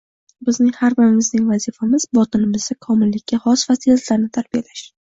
bizning 0.47 0.71
har 0.77 0.95
birimizning 0.99 1.45
vazifamiz— 1.51 2.09
botinimizda 2.19 2.79
komillikka 2.89 3.45
xos 3.47 3.71
fazilatlarni 3.71 4.37
tarbiyalash 4.41 4.87